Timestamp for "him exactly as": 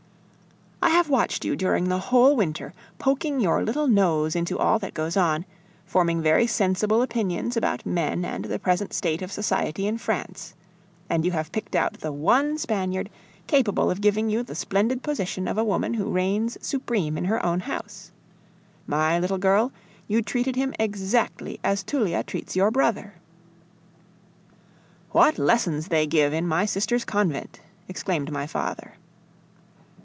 20.55-21.83